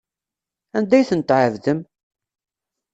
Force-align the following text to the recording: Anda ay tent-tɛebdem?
Anda 0.77 0.95
ay 0.97 1.07
tent-tɛebdem? 1.09 1.79